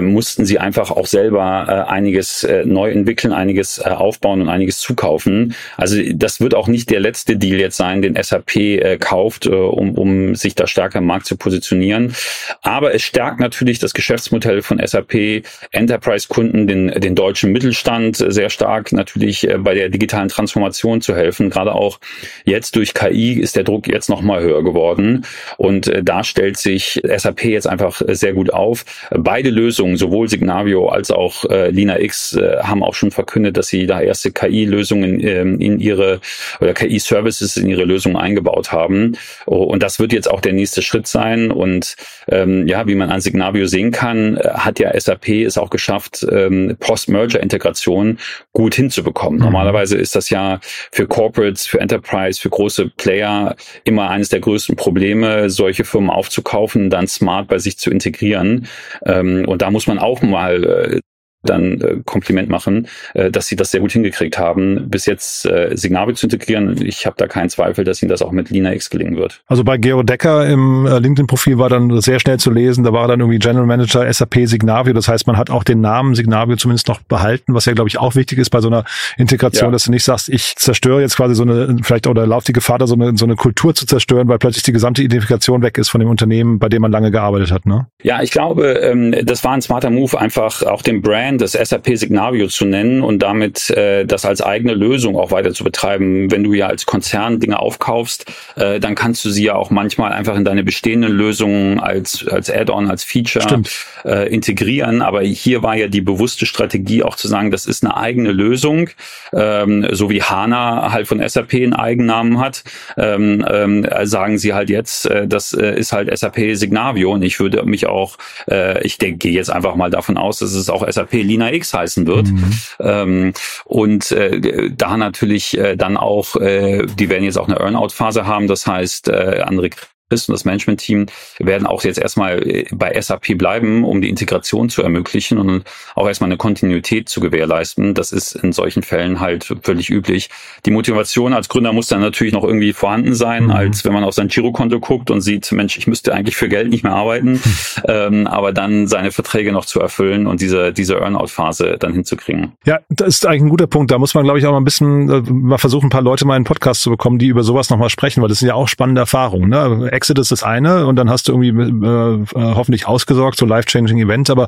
[0.00, 4.80] mussten sie einfach auch selber äh, einiges äh, neu entwickeln, einiges äh, aufbauen und einiges
[4.80, 5.54] zukaufen.
[5.76, 9.50] Also das wird auch nicht der letzte Deal jetzt sein, den SAP äh, kauft, äh,
[9.50, 12.14] um, um sich da stärker im Markt zu positionieren.
[12.62, 18.50] Aber es stärkt natürlich das Geschäftsmodell von SAP Enterprise Enterprise-Kunden, den, den deutschen Mittelstand sehr
[18.50, 21.50] stark natürlich äh, bei der digitalen Transformation zu helfen.
[21.50, 21.98] Gerade auch
[22.44, 25.24] jetzt durch KI ist der Druck jetzt noch mal höher geworden.
[25.56, 28.84] Und äh, da stellt sich SAP jetzt einfach sehr gut auf.
[29.10, 33.68] Beide Lösungen, sowohl Signavio als auch äh, Lina X, äh, haben auch schon verkündet, dass
[33.68, 36.20] sie da erste KI-Lösungen ähm, in ihre
[36.60, 39.16] oder KI-Services in ihre Lösungen eingebaut haben.
[39.46, 41.50] Und das wird jetzt auch der nächste Schritt sein.
[41.50, 41.96] Und
[42.28, 46.26] ähm, ja, wie man an Signavio sehen kann, hat ja SAP es auch geschafft, geschafft,
[46.30, 48.18] ähm, Post-Merger-Integration
[48.52, 49.38] gut hinzubekommen.
[49.38, 49.44] Mhm.
[49.44, 50.60] Normalerweise ist das ja
[50.92, 56.90] für Corporates, für Enterprise, für große Player immer eines der größten Probleme, solche Firmen aufzukaufen,
[56.90, 58.66] dann smart bei sich zu integrieren.
[59.04, 61.00] Ähm, und da muss man auch mal äh,
[61.42, 65.70] dann äh, Kompliment machen, äh, dass sie das sehr gut hingekriegt haben, bis jetzt äh,
[65.74, 66.84] Signavio zu integrieren.
[66.84, 69.42] Ich habe da keinen Zweifel, dass ihnen das auch mit Lina X gelingen wird.
[69.46, 73.06] Also bei Gero Decker im äh, LinkedIn-Profil war dann sehr schnell zu lesen, da war
[73.06, 74.92] dann irgendwie General Manager SAP Signavio.
[74.92, 77.98] Das heißt, man hat auch den Namen Signavio zumindest noch behalten, was ja, glaube ich,
[77.98, 78.84] auch wichtig ist bei so einer
[79.16, 79.72] Integration, ja.
[79.72, 82.78] dass du nicht sagst, ich zerstöre jetzt quasi so eine, vielleicht oder lauf die Gefahr,
[82.78, 85.88] da so eine, so eine Kultur zu zerstören, weil plötzlich die gesamte Identifikation weg ist
[85.88, 87.64] von dem Unternehmen, bei dem man lange gearbeitet hat.
[87.64, 87.86] Ne?
[88.02, 91.96] Ja, ich glaube, ähm, das war ein smarter Move, einfach auch den Brand das SAP
[91.96, 96.30] Signavio zu nennen und damit äh, das als eigene Lösung auch weiter zu betreiben.
[96.30, 100.12] Wenn du ja als Konzern Dinge aufkaufst, äh, dann kannst du sie ja auch manchmal
[100.12, 103.62] einfach in deine bestehenden Lösungen als, als Add-on, als Feature
[104.04, 105.02] äh, integrieren.
[105.02, 108.90] Aber hier war ja die bewusste Strategie auch zu sagen, das ist eine eigene Lösung,
[109.32, 112.64] ähm, so wie HANA halt von SAP einen Eigennamen hat,
[112.96, 117.40] ähm, ähm, sagen sie halt jetzt, äh, das äh, ist halt SAP Signavio und ich
[117.40, 118.16] würde mich auch,
[118.50, 122.06] äh, ich denke jetzt einfach mal davon aus, dass es auch SAP Lina X heißen
[122.06, 122.28] wird.
[122.28, 122.52] Mhm.
[122.80, 123.32] Ähm,
[123.64, 128.46] und äh, da natürlich äh, dann auch, äh, die werden jetzt auch eine Earnout-Phase haben,
[128.46, 129.72] das heißt, äh, André
[130.08, 131.06] Chris und das Management-Team
[131.38, 136.06] werden auch jetzt erstmal äh, bei SAP bleiben, um die Integration zu ermöglichen und auch
[136.06, 137.94] erstmal eine Kontinuität zu gewährleisten.
[137.94, 140.30] Das ist in solchen Fällen halt völlig üblich.
[140.64, 143.50] Die Motivation als Gründer muss dann natürlich noch irgendwie vorhanden sein, mhm.
[143.50, 146.70] als wenn man auf sein Girokonto guckt und sieht, Mensch, ich müsste eigentlich für Geld
[146.70, 147.40] nicht mehr arbeiten,
[147.86, 152.52] ähm, aber dann seine Verträge noch zu erfüllen und diese, diese Earnout-Phase dann hinzukriegen.
[152.64, 153.90] Ja, das ist eigentlich ein guter Punkt.
[153.90, 156.24] Da muss man, glaube ich, auch mal ein bisschen äh, mal versuchen, ein paar Leute
[156.24, 158.54] mal in einen Podcast zu bekommen, die über sowas nochmal sprechen, weil das sind ja
[158.54, 159.50] auch spannende Erfahrungen.
[159.50, 159.90] Ne?
[159.98, 163.98] Exit ist das eine und dann hast du irgendwie äh, äh, hoffentlich ausgesorgt, so life-changing
[163.98, 164.46] Event, aber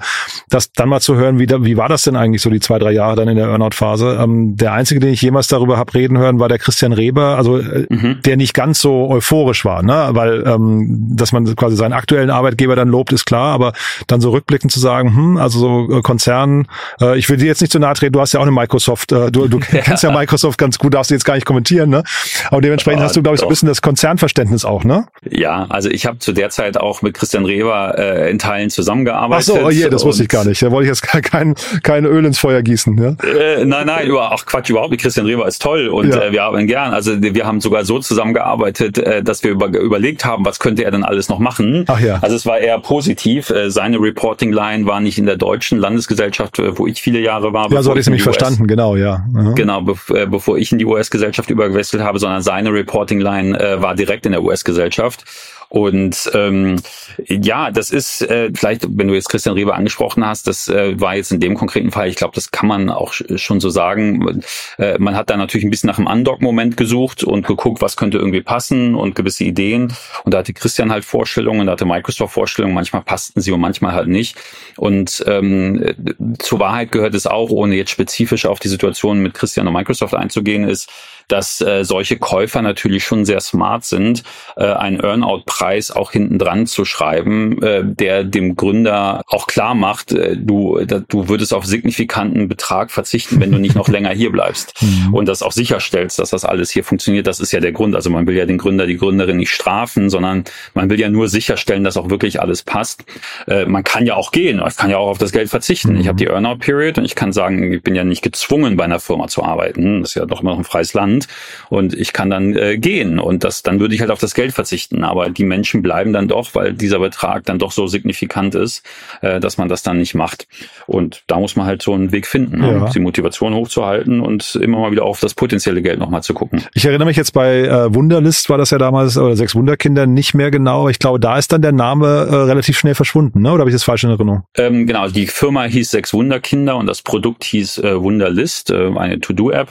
[0.48, 2.78] das dann mal zu hören, wie, da, wie war das denn eigentlich so die zwei,
[2.78, 4.18] drei Jahre dann in der Earnout-Phase?
[4.22, 7.58] Ähm, der einzige, den ich jemals darüber habe reden hören, war der Christian Reber, also
[7.58, 8.22] äh, mhm.
[8.24, 10.10] der nicht ganz so euphorisch war, ne?
[10.12, 13.72] weil ähm, dass man quasi seinen aktuellen Arbeitgeber dann lobt, ist klar, aber
[14.06, 16.68] dann so rückblickend zu sagen, hm, also so äh, Konzernen,
[17.00, 19.10] äh, ich will dir jetzt nicht zu nahe treten, du hast ja auch eine Microsoft,
[19.10, 22.04] äh, du, du kennst ja Microsoft ganz gut, darfst du jetzt gar nicht kommentieren, ne?
[22.50, 25.06] aber dementsprechend ja, hast du, glaube ich, so ein bisschen das Konzernverständnis auch, ne?
[25.40, 29.48] Ja, also ich habe zu der Zeit auch mit Christian Reber äh, in Teilen zusammengearbeitet.
[29.50, 30.60] Ach so, oh je, das wusste ich gar nicht.
[30.60, 32.98] Da wollte ich jetzt kein, kein Öl ins Feuer gießen.
[33.02, 33.16] Ja?
[33.26, 35.00] Äh, nein, nein, über, ach Quatsch, überhaupt nicht.
[35.00, 36.24] Christian Reber ist toll und ja.
[36.24, 36.92] äh, wir haben ihn gern.
[36.92, 40.90] Also wir haben sogar so zusammengearbeitet, äh, dass wir über, überlegt haben, was könnte er
[40.90, 41.86] denn alles noch machen.
[41.88, 42.18] Ach ja.
[42.20, 43.48] Also es war eher positiv.
[43.48, 47.72] Äh, seine Reporting-Line war nicht in der deutschen Landesgesellschaft, äh, wo ich viele Jahre war.
[47.72, 49.24] Ja, so hatte ich es nämlich verstanden, genau, ja.
[49.32, 49.54] Mhm.
[49.54, 53.94] Genau, be äh, bevor ich in die US-Gesellschaft übergewechselt habe, sondern seine Reporting-Line äh, war
[53.94, 55.24] direkt in der US-Gesellschaft.
[55.70, 56.80] Und ähm,
[57.28, 61.14] ja, das ist äh, vielleicht, wenn du jetzt Christian Reber angesprochen hast, das äh, war
[61.14, 64.42] jetzt in dem konkreten Fall, ich glaube, das kann man auch schon so sagen.
[64.78, 68.18] Äh, man hat da natürlich ein bisschen nach einem Undock-Moment gesucht und geguckt, was könnte
[68.18, 69.92] irgendwie passen und gewisse Ideen.
[70.24, 73.92] Und da hatte Christian halt Vorstellungen, da hatte Microsoft Vorstellungen, manchmal passten sie und manchmal
[73.92, 74.36] halt nicht.
[74.76, 75.94] Und ähm,
[76.40, 80.14] zur Wahrheit gehört es auch, ohne jetzt spezifisch auf die Situation mit Christian und Microsoft
[80.14, 80.90] einzugehen, ist,
[81.30, 84.24] dass äh, solche Käufer natürlich schon sehr smart sind,
[84.56, 90.12] äh, einen Earnout-Preis auch hinten dran zu schreiben, äh, der dem Gründer auch klar macht,
[90.12, 94.32] äh, du, da, du würdest auf signifikanten Betrag verzichten, wenn du nicht noch länger hier
[94.32, 95.14] bleibst mhm.
[95.14, 97.26] und das auch sicherstellst, dass das alles hier funktioniert.
[97.26, 97.94] Das ist ja der Grund.
[97.94, 101.28] Also man will ja den Gründer, die Gründerin nicht strafen, sondern man will ja nur
[101.28, 103.04] sicherstellen, dass auch wirklich alles passt.
[103.46, 105.94] Äh, man kann ja auch gehen, ich kann ja auch auf das Geld verzichten.
[105.94, 106.00] Mhm.
[106.00, 109.00] Ich habe die Earnout-Period und ich kann sagen, ich bin ja nicht gezwungen, bei einer
[109.00, 110.00] Firma zu arbeiten.
[110.00, 111.26] Das ist ja doch immer noch ein freies Land sind
[111.68, 114.52] und ich kann dann äh, gehen und das dann würde ich halt auf das Geld
[114.52, 115.04] verzichten.
[115.04, 118.84] Aber die Menschen bleiben dann doch, weil dieser Betrag dann doch so signifikant ist,
[119.22, 120.46] äh, dass man das dann nicht macht.
[120.86, 122.72] Und da muss man halt so einen Weg finden, ne?
[122.72, 122.90] ja.
[122.90, 126.62] die Motivation hochzuhalten und immer mal wieder auf das potenzielle Geld nochmal zu gucken.
[126.74, 130.34] Ich erinnere mich jetzt bei äh, Wunderlist war das ja damals oder sechs Wunderkinder nicht
[130.34, 130.88] mehr genau.
[130.88, 133.52] Ich glaube, da ist dann der Name äh, relativ schnell verschwunden, ne?
[133.52, 134.42] Oder habe ich das falsch in Erinnerung?
[134.56, 139.20] Ähm, genau, die Firma hieß sechs Wunderkinder und das Produkt hieß äh, Wunderlist, äh, eine
[139.20, 139.68] To-Do-App.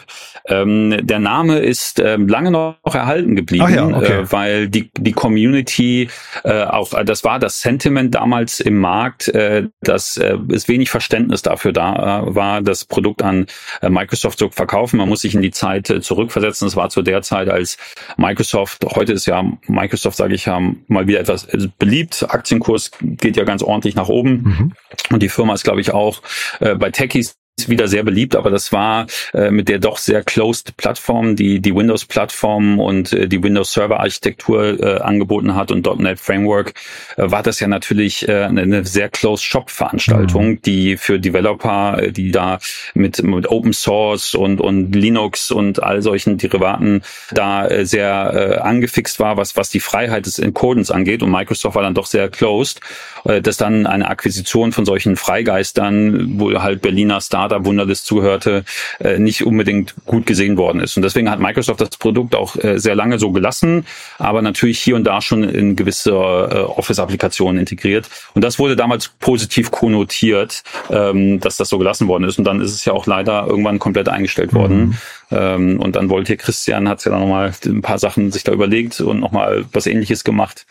[0.47, 4.21] Ähm, der Name ist ähm, lange noch erhalten geblieben, ja, okay.
[4.21, 6.09] äh, weil die, die Community
[6.43, 11.41] äh, auch, das war das Sentiment damals im Markt, äh, dass äh, es wenig Verständnis
[11.41, 13.47] dafür da äh, war, das Produkt an
[13.81, 14.97] äh, Microsoft zu verkaufen.
[14.97, 16.67] Man muss sich in die Zeit äh, zurückversetzen.
[16.67, 17.77] Es war zu der Zeit, als
[18.17, 22.25] Microsoft, heute ist ja Microsoft, sage ich ja, mal wieder etwas äh, beliebt.
[22.27, 24.31] Aktienkurs geht ja ganz ordentlich nach oben.
[24.31, 24.73] Mhm.
[25.11, 26.21] Und die Firma ist, glaube ich, auch
[26.59, 27.35] äh, bei Techies
[27.67, 31.75] wieder sehr beliebt, aber das war äh, mit der doch sehr closed Plattform, die die
[31.75, 36.73] Windows-Plattform und äh, die Windows-Server-Architektur äh, angeboten hat und .NET Framework,
[37.17, 40.61] äh, war das ja natürlich äh, eine sehr closed Shop-Veranstaltung, mhm.
[40.61, 42.59] die für Developer, äh, die da
[42.93, 49.37] mit, mit Open Source und, und Linux und all solchen Derivaten da sehr angefixt war,
[49.37, 51.23] was, was die Freiheit des Encodens angeht.
[51.23, 52.81] Und Microsoft war dann doch sehr closed,
[53.23, 58.63] dass dann eine Akquisition von solchen Freigeistern, wo halt Berliner Start Startup Wunderlist zuhörte,
[58.99, 60.95] äh, nicht unbedingt gut gesehen worden ist.
[60.97, 63.85] Und deswegen hat Microsoft das Produkt auch äh, sehr lange so gelassen,
[64.19, 68.07] aber natürlich hier und da schon in gewisse äh, Office-Applikationen integriert.
[68.35, 72.37] Und das wurde damals positiv konnotiert, ähm, dass das so gelassen worden ist.
[72.37, 74.79] Und dann ist es ja auch leider irgendwann komplett eingestellt worden.
[74.79, 74.95] Mhm.
[75.31, 78.51] Ähm, und dann wollte hier Christian, hat ja dann nochmal ein paar Sachen sich da
[78.51, 80.65] überlegt und nochmal was ähnliches gemacht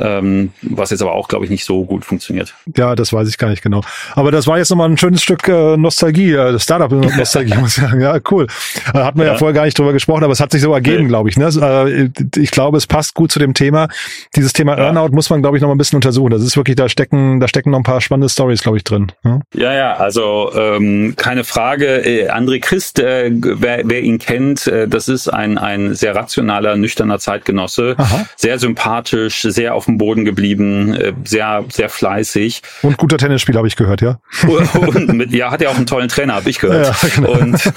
[0.00, 2.54] ähm, was jetzt aber auch, glaube ich, nicht so gut funktioniert.
[2.76, 3.82] Ja, das weiß ich gar nicht genau.
[4.14, 8.00] Aber das war jetzt nochmal ein schönes Stück äh, Nostalgie, äh, Startup-Nostalgie, muss ich sagen.
[8.00, 8.46] Ja, cool.
[8.94, 9.32] Äh, hat man ja.
[9.32, 9.38] ja.
[9.38, 11.36] vorher gar nicht drüber gesprochen, aber es hat sich so ergeben, glaube ich.
[11.36, 11.46] Ne?
[11.46, 12.10] Äh,
[12.40, 13.88] ich glaube, es passt gut zu dem Thema.
[14.36, 14.84] Dieses Thema ja.
[14.84, 16.30] Earnout muss man, glaube ich, noch mal ein bisschen untersuchen.
[16.30, 19.12] Das ist wirklich, da stecken, da stecken noch ein paar spannende Stories, glaube ich, drin.
[19.24, 22.04] Ja, ja, ja also ähm, keine Frage.
[22.04, 26.76] Äh, André Christ, äh, wer, wer ihn kennt, äh, das ist ein, ein sehr rationaler,
[26.76, 27.94] nüchterner Zeitgenosse.
[27.98, 28.26] Aha.
[28.36, 32.62] Sehr sympathisch, sehr auf dem Boden geblieben, äh, sehr, sehr fleißig.
[32.82, 34.20] Und guter Tennisspieler, habe ich gehört, ja?
[34.46, 36.86] und mit, ja, hat ja auch einen tollen Trainer, habe ich gehört.
[37.02, 37.32] Ja, genau.
[37.32, 37.72] Und,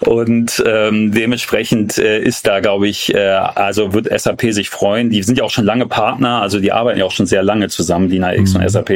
[0.00, 5.10] und ähm, dementsprechend äh, ist da, glaube ich, äh, also wird SAP sich freuen.
[5.10, 7.68] Die sind ja auch schon lange Partner, also die arbeiten ja auch schon sehr lange
[7.68, 8.60] zusammen, Dina X mhm.
[8.60, 8.90] und SAP.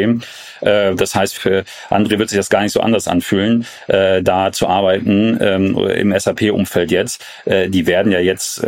[0.61, 4.53] Äh, das heißt, für andere wird sich das gar nicht so anders anfühlen, äh, da
[4.53, 7.25] zu arbeiten ähm, im SAP-Umfeld jetzt.
[7.44, 8.62] Äh, die werden ja jetzt,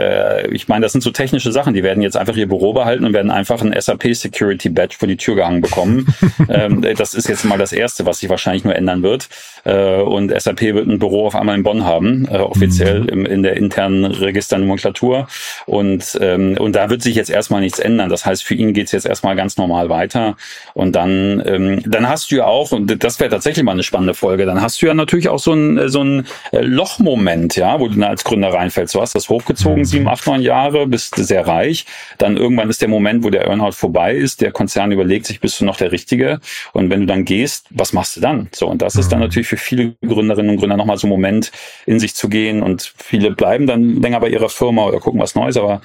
[0.51, 3.13] ich meine, das sind so technische Sachen, die werden jetzt einfach ihr Büro behalten und
[3.13, 6.07] werden einfach ein SAP Security Badge vor die Tür gehangen bekommen.
[6.49, 9.29] ähm, das ist jetzt mal das Erste, was sich wahrscheinlich nur ändern wird.
[9.65, 13.09] Und SAP wird ein Büro auf einmal in Bonn haben, offiziell mhm.
[13.09, 15.29] im, in der internen Registernomenklatur.
[15.67, 18.09] Und, ähm, und da wird sich jetzt erstmal nichts ändern.
[18.09, 20.37] Das heißt, für ihn geht's jetzt erstmal ganz normal weiter.
[20.75, 21.43] Und dann,
[21.87, 24.81] dann hast du ja auch, und das wäre tatsächlich mal eine spannende Folge, dann hast
[24.81, 28.53] du ja natürlich auch so ein, so ein äh, Lochmoment, ja, wo du als Gründer
[28.53, 28.95] reinfällst.
[28.95, 29.85] Du hast das hochgezogen, mhm.
[29.85, 31.87] sieben, acht, neun Jahre, bist sehr reich.
[32.19, 35.61] Dann irgendwann ist der Moment, wo der Earnout vorbei ist, der Konzern überlegt sich, bist
[35.61, 36.41] du noch der Richtige?
[36.73, 38.49] Und wenn du dann gehst, was machst du dann?
[38.53, 39.27] So, und das ist dann mhm.
[39.27, 41.53] natürlich für viele Gründerinnen und Gründer nochmal so ein Moment,
[41.87, 42.63] in sich zu gehen.
[42.63, 45.57] Und viele bleiben dann länger bei ihrer Firma oder gucken was Neues.
[45.57, 45.81] Aber,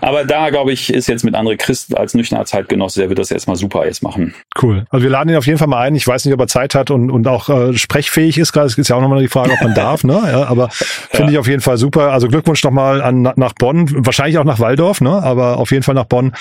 [0.00, 3.30] aber da, glaube ich, ist jetzt mit André Christ als nüchterner Zeitgenosse, der wird das
[3.30, 4.34] erstmal super jetzt machen.
[4.60, 4.84] Cool.
[4.90, 5.94] Also wir laden ihn auf jeden Fall mal ein.
[5.94, 8.52] Ich weiß nicht, ob er Zeit hat und, und auch äh, sprechfähig ist.
[8.52, 10.04] Gerade ist ja auch nochmal die Frage, ob man darf.
[10.04, 10.20] Ne?
[10.26, 11.30] Ja, aber finde ja.
[11.30, 12.12] ich auf jeden Fall super.
[12.12, 15.22] Also Glückwunsch nochmal an nach Bonn, wahrscheinlich auch nach Waldorf, ne?
[15.22, 16.32] aber auf jeden Fall nach Bonn.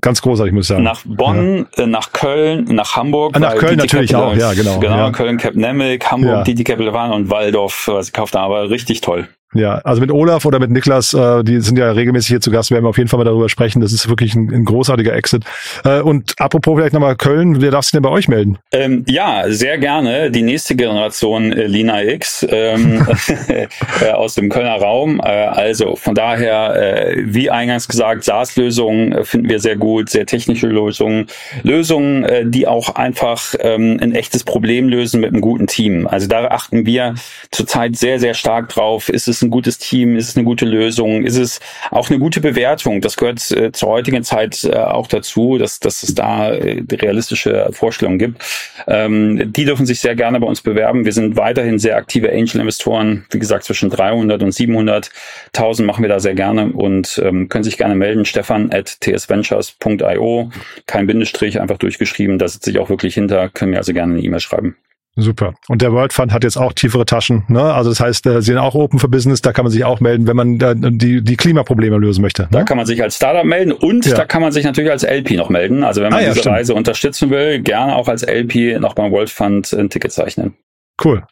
[0.00, 0.82] Ganz großartig, muss ich sagen.
[0.82, 1.84] Nach Bonn, ja.
[1.84, 3.34] äh, nach Köln, nach Hamburg.
[3.34, 4.78] Ah, nach Köln natürlich Capital, auch, ja, genau.
[4.78, 6.54] Genau, Köln, Cap Nemec, Hamburg, ja.
[6.54, 9.28] DT Capital und Waldorf, was ich kauft aber richtig toll.
[9.54, 12.70] Ja, also mit Olaf oder mit Niklas, äh, die sind ja regelmäßig hier zu Gast,
[12.70, 13.82] werden wir auf jeden Fall mal darüber sprechen.
[13.82, 15.44] Das ist wirklich ein, ein großartiger Exit.
[15.84, 18.58] Äh, und apropos vielleicht nochmal Köln, wer darf sich denn bei euch melden?
[18.72, 20.30] Ähm, ja, sehr gerne.
[20.30, 23.06] Die nächste Generation äh, Lina X ähm,
[23.48, 25.20] äh, aus dem Kölner Raum.
[25.20, 30.24] Äh, also von daher, äh, wie eingangs gesagt, SaaS-Lösungen äh, finden wir sehr gut, sehr
[30.24, 31.26] technische Lösungen.
[31.62, 36.06] Lösungen, äh, die auch einfach ähm, ein echtes Problem lösen mit einem guten Team.
[36.06, 37.16] Also da achten wir
[37.50, 39.10] zurzeit sehr, sehr stark drauf.
[39.10, 40.16] Ist es ein gutes Team?
[40.16, 41.24] Ist es eine gute Lösung?
[41.24, 43.00] Ist es auch eine gute Bewertung?
[43.00, 47.68] Das gehört äh, zur heutigen Zeit äh, auch dazu, dass, dass es da äh, realistische
[47.72, 48.42] Vorstellungen gibt.
[48.86, 51.04] Ähm, die dürfen sich sehr gerne bei uns bewerben.
[51.04, 53.26] Wir sind weiterhin sehr aktive Angel-Investoren.
[53.30, 57.78] Wie gesagt, zwischen 300 und 700.000 machen wir da sehr gerne und ähm, können sich
[57.78, 58.24] gerne melden.
[58.24, 60.50] Stefan at tsventures.io.
[60.86, 62.38] Kein Bindestrich, einfach durchgeschrieben.
[62.38, 63.48] Da sitze ich auch wirklich hinter.
[63.48, 64.76] Können mir also gerne eine E-Mail schreiben.
[65.14, 65.52] Super.
[65.68, 67.44] Und der World Fund hat jetzt auch tiefere Taschen.
[67.48, 67.60] Ne?
[67.60, 69.42] Also das heißt, äh, sie sind auch open for business.
[69.42, 72.44] Da kann man sich auch melden, wenn man da die, die Klimaprobleme lösen möchte.
[72.44, 72.48] Ne?
[72.52, 74.16] Da kann man sich als Startup melden und ja.
[74.16, 75.84] da kann man sich natürlich als LP noch melden.
[75.84, 76.56] Also wenn man ah, ja, diese stimmt.
[76.56, 80.54] Reise unterstützen will, gerne auch als LP noch beim World Fund ein Ticket zeichnen.
[81.02, 81.24] Cool.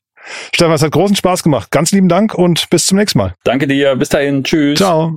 [0.52, 1.70] Stefan, es hat großen Spaß gemacht.
[1.70, 3.34] Ganz lieben Dank und bis zum nächsten Mal.
[3.44, 3.96] Danke dir.
[3.96, 4.44] Bis dahin.
[4.44, 4.78] Tschüss.
[4.78, 5.16] Ciao.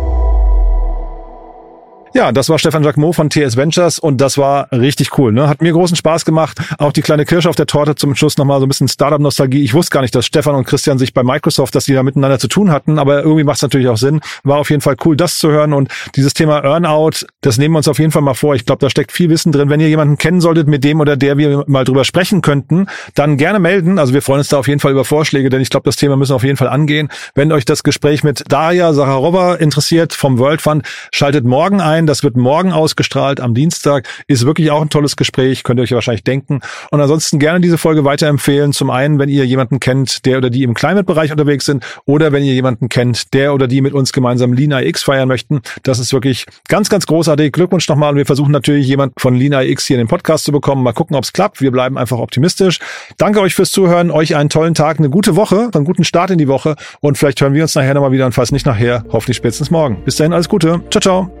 [2.13, 5.31] Ja, das war Stefan Jacquemot von TS Ventures und das war richtig cool.
[5.31, 5.47] Ne?
[5.47, 6.59] Hat mir großen Spaß gemacht.
[6.77, 9.63] Auch die kleine Kirsche auf der Torte zum Schluss nochmal so ein bisschen Startup-Nostalgie.
[9.63, 12.37] Ich wusste gar nicht, dass Stefan und Christian sich bei Microsoft, dass die da miteinander
[12.37, 14.19] zu tun hatten, aber irgendwie macht es natürlich auch Sinn.
[14.43, 17.77] War auf jeden Fall cool, das zu hören und dieses Thema Earnout, das nehmen wir
[17.77, 18.55] uns auf jeden Fall mal vor.
[18.55, 19.69] Ich glaube, da steckt viel Wissen drin.
[19.69, 23.37] Wenn ihr jemanden kennen solltet, mit dem oder der wir mal drüber sprechen könnten, dann
[23.37, 23.99] gerne melden.
[23.99, 26.17] Also wir freuen uns da auf jeden Fall über Vorschläge, denn ich glaube, das Thema
[26.17, 27.07] müssen wir auf jeden Fall angehen.
[27.35, 32.00] Wenn euch das Gespräch mit Daria Sacharova interessiert vom World Fund, schaltet morgen ein.
[32.07, 34.07] Das wird morgen ausgestrahlt am Dienstag.
[34.27, 36.61] Ist wirklich auch ein tolles Gespräch, könnt ihr euch wahrscheinlich denken.
[36.91, 38.73] Und ansonsten gerne diese Folge weiterempfehlen.
[38.73, 42.43] Zum einen, wenn ihr jemanden kennt, der oder die im Climate-Bereich unterwegs sind, oder wenn
[42.43, 45.61] ihr jemanden kennt, der oder die mit uns gemeinsam Lina X feiern möchten.
[45.83, 47.51] Das ist wirklich ganz, ganz großartig.
[47.51, 48.11] Glückwunsch nochmal.
[48.11, 50.83] Und wir versuchen natürlich jemand von Lina X hier in den Podcast zu bekommen.
[50.83, 51.61] Mal gucken, ob es klappt.
[51.61, 52.79] Wir bleiben einfach optimistisch.
[53.17, 54.11] Danke euch fürs Zuhören.
[54.11, 56.75] Euch einen tollen Tag, eine gute Woche, einen guten Start in die Woche.
[56.99, 60.03] Und vielleicht hören wir uns nachher nochmal wieder und falls nicht nachher, hoffentlich spätestens morgen.
[60.03, 60.81] Bis dahin alles Gute.
[60.89, 61.40] Ciao, ciao.